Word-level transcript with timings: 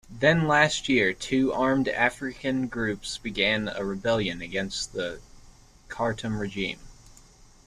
Then, 0.09 0.47
last 0.47 0.89
year, 0.89 1.13
two 1.13 1.53
armed 1.53 1.87
African 1.87 2.65
groups 2.65 3.19
began 3.19 3.67
a 3.67 3.85
rebellion 3.85 4.41
against 4.41 4.93
the 4.93 5.19
Khartoum 5.89 6.39
regime. 6.39 6.79